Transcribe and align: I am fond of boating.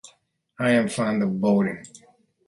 I 0.57 0.71
am 0.71 0.87
fond 0.89 1.21
of 1.21 1.39
boating. 1.39 1.83